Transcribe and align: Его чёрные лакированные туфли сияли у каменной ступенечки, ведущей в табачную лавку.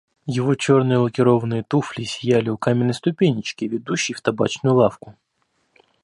Его 0.25 0.55
чёрные 0.55 0.97
лакированные 0.97 1.61
туфли 1.61 2.05
сияли 2.05 2.49
у 2.49 2.57
каменной 2.57 2.95
ступенечки, 2.95 3.65
ведущей 3.65 4.15
в 4.15 4.21
табачную 4.21 4.75
лавку. 4.75 5.15